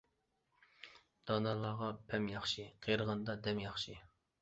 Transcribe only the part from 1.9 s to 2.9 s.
پەم ياخشى،